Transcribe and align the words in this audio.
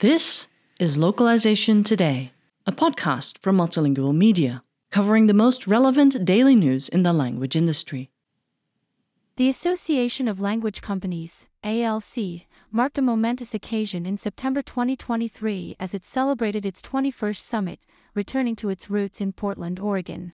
This 0.00 0.48
is 0.78 0.98
Localization 0.98 1.82
Today, 1.82 2.32
a 2.66 2.72
podcast 2.72 3.38
from 3.38 3.56
Multilingual 3.56 4.14
Media, 4.14 4.64
covering 4.90 5.28
the 5.28 5.32
most 5.32 5.66
relevant 5.66 6.26
daily 6.26 6.54
news 6.54 6.90
in 6.90 7.04
the 7.04 7.14
language 7.14 7.56
industry. 7.56 8.10
The 9.36 9.48
Association 9.48 10.28
of 10.28 10.42
Language 10.42 10.82
Companies, 10.82 11.46
ALC, 11.64 12.42
marked 12.70 12.98
a 12.98 13.02
momentous 13.02 13.54
occasion 13.54 14.04
in 14.04 14.18
September 14.18 14.60
2023 14.60 15.76
as 15.80 15.94
it 15.94 16.04
celebrated 16.04 16.66
its 16.66 16.82
21st 16.82 17.38
summit, 17.38 17.80
returning 18.14 18.56
to 18.56 18.68
its 18.68 18.90
roots 18.90 19.22
in 19.22 19.32
Portland, 19.32 19.80
Oregon. 19.80 20.34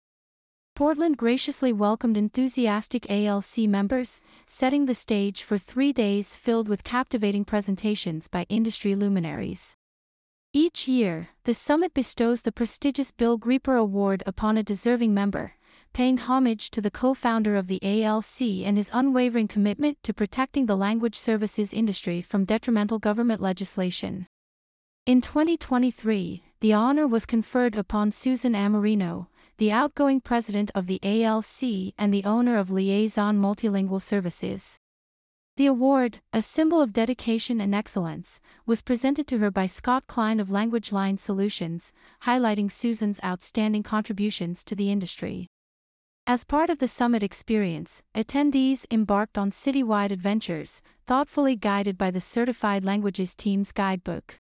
Portland 0.77 1.17
graciously 1.17 1.73
welcomed 1.73 2.19
enthusiastic 2.19 3.07
ALC 3.09 3.67
members, 3.67 4.21
setting 4.45 4.85
the 4.85 4.95
stage 4.95 5.43
for 5.43 5.57
three 5.57 5.91
days 5.91 6.37
filled 6.37 6.69
with 6.69 6.85
captivating 6.85 7.47
presentations 7.47 8.29
by 8.29 8.45
industry 8.51 8.95
luminaries. 8.95 9.75
Each 10.53 10.87
year, 10.87 11.31
the 11.45 11.55
summit 11.55 11.95
bestows 11.95 12.43
the 12.43 12.53
prestigious 12.53 13.11
Bill 13.11 13.39
Grieper 13.39 13.75
Award 13.75 14.23
upon 14.27 14.59
a 14.59 14.63
deserving 14.63 15.15
member, 15.15 15.55
paying 15.95 16.19
homage 16.19 16.71
to 16.73 16.83
the 16.83 16.91
co 16.91 17.15
founder 17.15 17.57
of 17.57 17.69
the 17.69 17.81
ALC 17.83 18.63
and 18.63 18.77
his 18.77 18.91
unwavering 18.93 19.49
commitment 19.49 19.97
to 20.03 20.13
protecting 20.13 20.67
the 20.67 20.77
language 20.77 21.17
services 21.17 21.73
industry 21.73 22.21
from 22.21 22.45
detrimental 22.45 22.99
government 22.99 23.41
legislation. 23.41 24.27
In 25.07 25.23
2023, 25.23 26.43
the 26.61 26.75
honor 26.75 27.07
was 27.07 27.25
conferred 27.25 27.77
upon 27.77 28.13
Susan 28.13 28.53
Amorino, 28.53 29.29
the 29.59 29.73
outgoing 29.73 30.21
president 30.21 30.71
of 30.75 30.87
the 30.87 31.01
ALC 31.03 31.95
and 31.97 32.13
the 32.13 32.25
owner 32.25 32.59
of 32.59 32.71
Liaison 32.71 33.39
Multilingual 33.39 34.03
Services. 34.03 34.77
The 35.57 35.65
award, 35.65 36.19
a 36.31 36.43
symbol 36.43 36.83
of 36.83 36.93
dedication 36.93 37.63
and 37.63 37.75
excellence, 37.75 38.39
was 38.67 38.83
presented 38.83 39.27
to 39.29 39.39
her 39.39 39.51
by 39.51 39.65
Scott 39.65 40.07
Klein 40.07 40.41
of 40.41 40.51
Language 40.51 40.93
Line 40.93 41.17
Solutions, 41.17 41.91
highlighting 42.25 42.71
Susan's 42.71 43.19
outstanding 43.25 43.83
contributions 43.83 44.63
to 44.65 44.75
the 44.75 44.93
industry. 44.93 45.47
As 46.27 46.45
part 46.45 46.69
of 46.69 46.79
the 46.79 46.89
summit 46.89 47.23
experience, 47.23 48.03
attendees 48.15 48.85
embarked 48.91 49.39
on 49.39 49.51
citywide 49.51 50.11
adventures, 50.11 50.83
thoughtfully 51.07 51.57
guided 51.57 51.97
by 51.97 52.11
the 52.11 52.21
Certified 52.21 52.85
Languages 52.85 53.35
Team's 53.35 53.73
guidebook. 53.73 54.39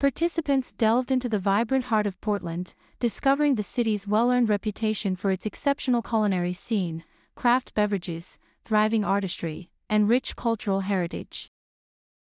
Participants 0.00 0.70
delved 0.70 1.10
into 1.10 1.28
the 1.28 1.40
vibrant 1.40 1.86
heart 1.86 2.06
of 2.06 2.20
Portland, 2.20 2.72
discovering 3.00 3.56
the 3.56 3.64
city's 3.64 4.06
well 4.06 4.30
earned 4.30 4.48
reputation 4.48 5.16
for 5.16 5.32
its 5.32 5.44
exceptional 5.44 6.02
culinary 6.02 6.52
scene, 6.52 7.02
craft 7.34 7.74
beverages, 7.74 8.38
thriving 8.64 9.04
artistry, 9.04 9.70
and 9.90 10.08
rich 10.08 10.36
cultural 10.36 10.82
heritage. 10.82 11.50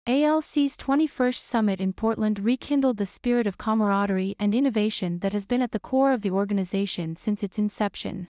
ALC's 0.07 0.75
21st 0.75 1.35
Summit 1.35 1.79
in 1.79 1.93
Portland 1.93 2.39
rekindled 2.39 2.97
the 2.97 3.05
spirit 3.05 3.45
of 3.45 3.59
camaraderie 3.59 4.35
and 4.39 4.55
innovation 4.55 5.19
that 5.19 5.33
has 5.33 5.45
been 5.45 5.61
at 5.61 5.71
the 5.71 5.79
core 5.79 6.13
of 6.13 6.23
the 6.23 6.31
organization 6.31 7.15
since 7.15 7.43
its 7.43 7.59
inception. 7.59 8.27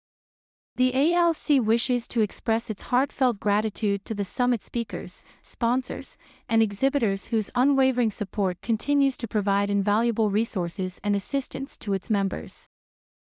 The 0.77 0.91
ALC 0.91 1.63
wishes 1.63 2.05
to 2.09 2.19
express 2.19 2.69
its 2.69 2.83
heartfelt 2.83 3.39
gratitude 3.39 4.03
to 4.03 4.13
the 4.13 4.25
summit 4.25 4.61
speakers, 4.61 5.23
sponsors, 5.41 6.17
and 6.49 6.61
exhibitors 6.61 7.27
whose 7.27 7.49
unwavering 7.55 8.11
support 8.11 8.61
continues 8.61 9.15
to 9.17 9.27
provide 9.27 9.69
invaluable 9.69 10.29
resources 10.29 10.99
and 11.01 11.15
assistance 11.15 11.77
to 11.77 11.93
its 11.93 12.09
members. 12.09 12.67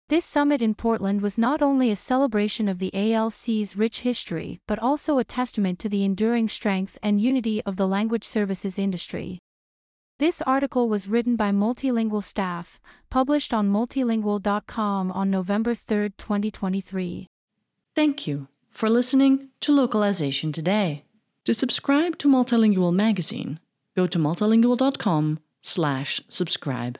This 0.09 0.25
summit 0.25 0.63
in 0.63 0.73
Portland 0.73 1.21
was 1.21 1.37
not 1.37 1.61
only 1.61 1.91
a 1.91 1.95
celebration 1.95 2.67
of 2.67 2.79
the 2.79 2.89
ALC's 2.95 3.75
rich 3.75 3.99
history 3.99 4.59
but 4.65 4.79
also 4.79 5.19
a 5.19 5.23
testament 5.23 5.77
to 5.79 5.89
the 5.89 6.03
enduring 6.03 6.49
strength 6.49 6.97
and 7.03 7.21
unity 7.21 7.61
of 7.65 7.75
the 7.75 7.87
language 7.87 8.23
services 8.23 8.79
industry. 8.79 9.37
This 10.19 10.41
article 10.47 10.89
was 10.89 11.07
written 11.07 11.35
by 11.35 11.51
multilingual 11.51 12.23
staff, 12.23 12.79
published 13.11 13.53
on 13.53 13.69
multilingual.com 13.69 15.11
on 15.11 15.29
November 15.29 15.75
3, 15.75 16.09
2023. 16.17 17.27
Thank 17.95 18.25
you 18.25 18.47
for 18.71 18.89
listening 18.89 19.49
to 19.59 19.71
Localization 19.71 20.51
Today. 20.51 21.03
To 21.43 21.53
subscribe 21.53 22.17
to 22.17 22.27
Multilingual 22.27 22.93
magazine, 22.93 23.59
go 23.95 24.07
to 24.07 24.17
multilingual.com/subscribe. 24.17 26.97